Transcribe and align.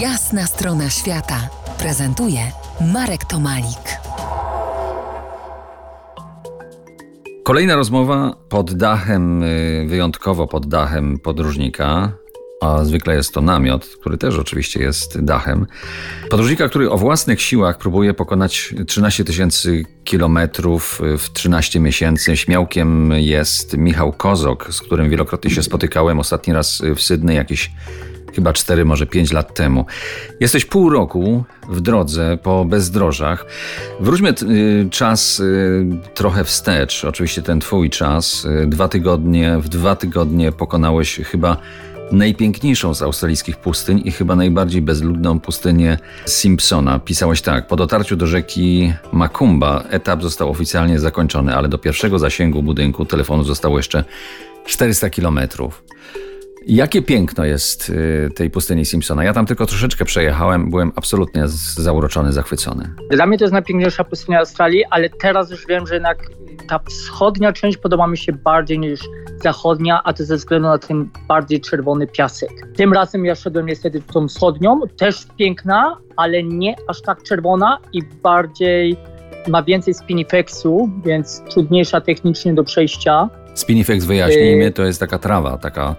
Jasna 0.00 0.46
strona 0.46 0.90
świata 0.90 1.48
prezentuje 1.78 2.40
Marek 2.92 3.24
Tomalik. 3.24 4.00
Kolejna 7.44 7.76
rozmowa 7.76 8.36
pod 8.48 8.74
dachem, 8.74 9.42
y, 9.42 9.86
wyjątkowo 9.88 10.46
pod 10.46 10.66
dachem 10.66 11.18
podróżnika, 11.18 12.12
a 12.60 12.84
zwykle 12.84 13.14
jest 13.14 13.34
to 13.34 13.40
namiot, 13.40 13.86
który 14.00 14.18
też 14.18 14.38
oczywiście 14.38 14.80
jest 14.80 15.24
dachem. 15.24 15.66
Podróżnika, 16.30 16.68
który 16.68 16.90
o 16.90 16.98
własnych 16.98 17.42
siłach 17.42 17.78
próbuje 17.78 18.14
pokonać 18.14 18.74
13 18.86 19.24
tysięcy 19.24 19.84
kilometrów 20.04 21.00
w 21.18 21.32
13 21.32 21.80
miesięcy. 21.80 22.36
Śmiałkiem 22.36 23.12
jest 23.12 23.76
Michał 23.76 24.12
Kozok, 24.12 24.74
z 24.74 24.80
którym 24.80 25.10
wielokrotnie 25.10 25.50
się 25.50 25.62
spotykałem. 25.62 26.18
Ostatni 26.18 26.52
raz 26.52 26.82
w 26.96 27.02
Sydney 27.02 27.36
jakieś 27.36 27.70
chyba 28.34 28.52
4, 28.52 28.84
może 28.84 29.06
5 29.06 29.32
lat 29.32 29.54
temu. 29.54 29.86
Jesteś 30.40 30.64
pół 30.64 30.90
roku 30.90 31.44
w 31.68 31.80
drodze 31.80 32.38
po 32.42 32.64
bezdrożach. 32.64 33.46
Wróćmy 34.00 34.34
y, 34.42 34.88
czas 34.90 35.40
y, 35.40 35.86
trochę 36.14 36.44
wstecz, 36.44 37.04
oczywiście 37.04 37.42
ten 37.42 37.60
twój 37.60 37.90
czas. 37.90 38.44
Y, 38.44 38.66
dwa 38.66 38.88
tygodnie, 38.88 39.58
w 39.58 39.68
dwa 39.68 39.96
tygodnie 39.96 40.52
pokonałeś 40.52 41.20
chyba 41.24 41.56
najpiękniejszą 42.12 42.94
z 42.94 43.02
australijskich 43.02 43.56
pustyń 43.56 44.02
i 44.04 44.12
chyba 44.12 44.36
najbardziej 44.36 44.82
bezludną 44.82 45.40
pustynię 45.40 45.98
Simpsona. 46.26 46.98
Pisałeś 46.98 47.42
tak, 47.42 47.66
po 47.66 47.76
dotarciu 47.76 48.16
do 48.16 48.26
rzeki 48.26 48.92
Macumba 49.12 49.84
etap 49.90 50.22
został 50.22 50.50
oficjalnie 50.50 50.98
zakończony, 50.98 51.56
ale 51.56 51.68
do 51.68 51.78
pierwszego 51.78 52.18
zasięgu 52.18 52.62
budynku 52.62 53.04
telefonu 53.04 53.44
zostało 53.44 53.76
jeszcze 53.76 54.04
400 54.66 55.10
kilometrów. 55.10 55.82
Jakie 56.66 57.02
piękno 57.02 57.44
jest 57.44 57.90
y, 57.90 58.30
tej 58.34 58.50
pustyni 58.50 58.84
Simpsona. 58.84 59.24
Ja 59.24 59.32
tam 59.32 59.46
tylko 59.46 59.66
troszeczkę 59.66 60.04
przejechałem, 60.04 60.70
byłem 60.70 60.92
absolutnie 60.96 61.48
zauroczony, 61.48 62.32
zachwycony. 62.32 62.90
Dla 63.10 63.26
mnie 63.26 63.38
to 63.38 63.44
jest 63.44 63.52
najpiękniejsza 63.52 64.04
pustynia 64.04 64.38
Australii, 64.38 64.84
ale 64.90 65.08
teraz 65.08 65.50
już 65.50 65.66
wiem, 65.66 65.86
że 65.86 65.94
jednak 65.94 66.18
ta 66.68 66.78
wschodnia 66.78 67.52
część 67.52 67.78
podoba 67.78 68.06
mi 68.06 68.18
się 68.18 68.32
bardziej 68.32 68.78
niż 68.78 69.00
zachodnia, 69.42 70.00
a 70.04 70.12
to 70.12 70.24
ze 70.24 70.36
względu 70.36 70.68
na 70.68 70.78
ten 70.78 71.08
bardziej 71.28 71.60
czerwony 71.60 72.06
piasek. 72.06 72.50
Tym 72.76 72.92
razem 72.92 73.24
ja 73.24 73.34
szedłem 73.34 73.66
niestety 73.66 74.02
tą 74.02 74.28
wschodnią, 74.28 74.80
też 74.96 75.26
piękna, 75.36 75.96
ale 76.16 76.42
nie 76.42 76.76
aż 76.88 77.02
tak 77.02 77.22
czerwona 77.22 77.78
i 77.92 78.02
bardziej 78.22 78.96
ma 79.48 79.62
więcej 79.62 79.94
spinifexu, 79.94 80.90
więc 81.04 81.42
trudniejsza 81.50 82.00
technicznie 82.00 82.54
do 82.54 82.64
przejścia. 82.64 83.28
Spinifex, 83.54 84.04
wyjaśnijmy, 84.04 84.64
y- 84.66 84.70
to 84.72 84.82
jest 84.84 85.00
taka 85.00 85.18
trawa, 85.18 85.58
taka 85.58 85.94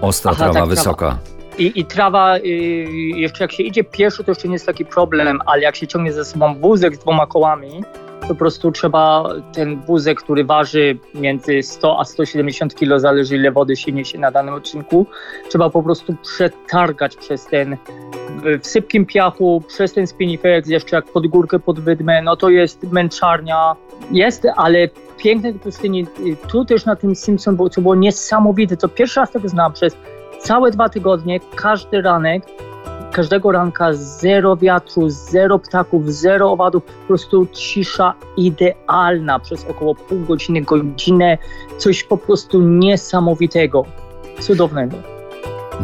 Ostra 0.00 0.30
Aha, 0.30 0.38
trawa, 0.44 0.60
tak, 0.60 0.68
wysoka. 0.68 1.06
Trawa. 1.06 1.18
I, 1.58 1.80
I, 1.80 1.84
trawa, 1.84 2.36
y, 2.38 2.42
jeszcze 3.16 3.44
jak 3.44 3.52
się 3.52 3.62
idzie 3.62 3.84
pieszo, 3.84 4.24
to 4.24 4.30
jeszcze 4.30 4.48
nie 4.48 4.54
jest 4.54 4.66
taki 4.66 4.84
problem, 4.84 5.38
ale 5.46 5.62
jak 5.62 5.76
się 5.76 5.86
ciągnie 5.86 6.12
ze 6.12 6.24
sobą 6.24 6.54
wózek 6.54 6.96
z 6.96 6.98
dwoma 6.98 7.26
kołami, 7.26 7.82
po 8.30 8.34
prostu 8.34 8.72
trzeba 8.72 9.24
ten 9.52 9.80
wózek, 9.80 10.22
który 10.22 10.44
waży 10.44 10.98
między 11.14 11.62
100 11.62 12.00
a 12.00 12.04
170 12.04 12.74
kg, 12.74 13.00
zależy 13.00 13.36
ile 13.36 13.52
wody 13.52 13.76
się 13.76 13.92
niesie 13.92 14.18
na 14.18 14.30
danym 14.30 14.54
odcinku, 14.54 15.06
trzeba 15.48 15.70
po 15.70 15.82
prostu 15.82 16.14
przetargać 16.22 17.16
przez 17.16 17.46
ten 17.46 17.76
w 18.62 18.66
sypkim 18.66 19.06
piachu, 19.06 19.62
przez 19.68 19.92
ten 19.92 20.06
spinifex, 20.06 20.68
jeszcze 20.68 20.96
jak 20.96 21.04
pod 21.04 21.26
górkę, 21.26 21.58
pod 21.58 21.80
wydmę, 21.80 22.22
no 22.22 22.36
to 22.36 22.48
jest 22.48 22.82
męczarnia. 22.92 23.76
Jest, 24.10 24.46
ale 24.56 24.88
piękne 25.18 25.54
pustyni. 25.54 26.06
Tu 26.48 26.64
też 26.64 26.84
na 26.84 26.96
tym 26.96 27.14
Simpson 27.14 27.56
było, 27.56 27.70
co 27.70 27.80
było 27.80 27.94
niesamowite. 27.94 28.76
To 28.76 28.88
pierwszy 28.88 29.20
raz 29.20 29.30
tego 29.30 29.48
znam 29.48 29.72
przez 29.72 29.96
całe 30.40 30.70
dwa 30.70 30.88
tygodnie, 30.88 31.40
każdy 31.56 32.02
ranek, 32.02 32.42
każdego 33.12 33.52
ranka 33.52 33.92
zero 33.92 34.56
wiatru, 34.56 35.08
zero 35.08 35.58
ptaków, 35.58 36.12
zero 36.12 36.52
owadów, 36.52 36.84
po 36.84 37.06
prostu 37.06 37.46
cisza 37.52 38.14
idealna 38.36 39.38
przez 39.38 39.64
około 39.64 39.94
pół 39.94 40.20
godziny, 40.20 40.62
godzinę, 40.62 41.38
coś 41.78 42.04
po 42.04 42.16
prostu 42.16 42.62
niesamowitego, 42.62 43.84
cudownego. 44.40 44.96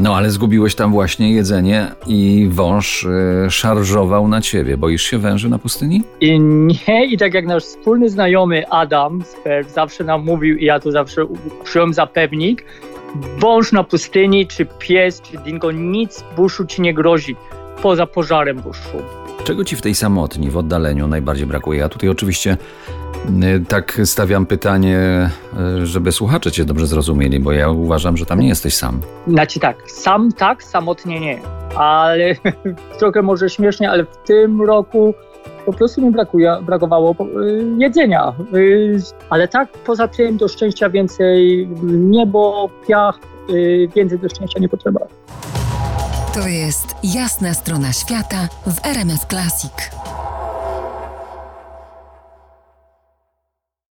No 0.00 0.16
ale 0.16 0.30
zgubiłeś 0.30 0.74
tam 0.74 0.92
właśnie 0.92 1.32
jedzenie 1.32 1.86
i 2.06 2.48
wąż 2.50 3.04
y, 3.04 3.50
szarżował 3.50 4.28
na 4.28 4.40
ciebie. 4.40 4.76
Boisz 4.76 5.02
się 5.02 5.18
węży 5.18 5.48
na 5.48 5.58
pustyni? 5.58 6.02
I 6.20 6.40
nie, 6.40 7.06
i 7.06 7.18
tak 7.18 7.34
jak 7.34 7.46
nasz 7.46 7.62
wspólny 7.64 8.10
znajomy 8.10 8.68
Adam 8.68 9.22
Sper 9.24 9.64
zawsze 9.64 10.04
nam 10.04 10.24
mówił 10.24 10.56
i 10.56 10.64
ja 10.64 10.80
to 10.80 10.92
zawsze 10.92 11.26
przyjąłem 11.64 11.94
za 11.94 12.06
pewnik, 12.06 12.64
wąż 13.38 13.72
na 13.72 13.84
pustyni, 13.84 14.46
czy 14.46 14.66
pies, 14.78 15.20
czy 15.20 15.38
dingo, 15.38 15.72
nic 15.72 16.24
buszu 16.36 16.66
ci 16.66 16.82
nie 16.82 16.94
grozi 16.94 17.36
poza 17.82 18.06
pożarem 18.06 18.56
buszu. 18.56 19.02
Czego 19.44 19.64
ci 19.64 19.76
w 19.76 19.82
tej 19.82 19.94
samotni, 19.94 20.50
w 20.50 20.56
oddaleniu 20.56 21.08
najbardziej 21.08 21.46
brakuje? 21.46 21.80
Ja 21.80 21.88
tutaj 21.88 22.08
oczywiście 22.08 22.56
y, 23.42 23.64
tak 23.68 24.00
stawiam 24.04 24.46
pytanie, 24.46 25.30
y, 25.82 25.86
żeby 25.86 26.12
słuchacze 26.12 26.52
cię 26.52 26.64
dobrze 26.64 26.86
zrozumieli, 26.86 27.40
bo 27.40 27.52
ja 27.52 27.70
uważam, 27.70 28.16
że 28.16 28.26
tam 28.26 28.40
nie 28.40 28.48
jesteś 28.48 28.74
sam. 28.74 29.00
Znaczy 29.26 29.60
tak, 29.60 29.76
sam 29.86 30.32
tak, 30.32 30.62
samotnie 30.62 31.20
nie. 31.20 31.40
Ale 31.76 32.34
trochę 32.98 33.22
może 33.22 33.50
śmiesznie, 33.50 33.90
ale 33.90 34.04
w 34.04 34.16
tym 34.16 34.62
roku 34.62 35.14
po 35.66 35.72
prostu 35.72 36.02
mi 36.02 36.10
brakuje, 36.10 36.56
brakowało 36.62 37.14
y, 37.20 37.64
jedzenia. 37.78 38.32
Ale 39.30 39.48
tak, 39.48 39.68
poza 39.68 40.08
tym 40.08 40.36
do 40.36 40.48
szczęścia 40.48 40.90
więcej 40.90 41.68
niebo, 41.82 42.70
piach, 42.88 43.18
więcej 43.96 44.18
do 44.18 44.28
szczęścia 44.28 44.60
nie 44.60 44.68
potrzeba. 44.68 45.00
To 46.34 46.48
jest 46.48 46.86
jasna 47.04 47.54
strona 47.54 47.92
świata 47.92 48.48
w 48.66 48.86
RMS 48.86 49.26
Classic. 49.26 50.05